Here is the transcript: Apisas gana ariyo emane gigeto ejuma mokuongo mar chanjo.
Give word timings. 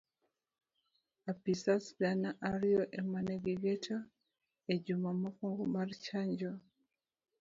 Apisas 1.31 1.85
gana 1.99 2.29
ariyo 2.51 2.83
emane 2.99 3.33
gigeto 3.45 3.95
ejuma 4.73 5.09
mokuongo 5.19 5.63
mar 5.75 5.89
chanjo. 6.05 6.51